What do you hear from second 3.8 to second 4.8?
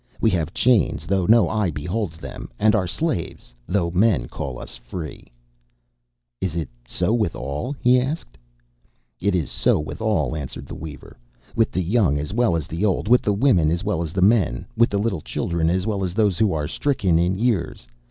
men call us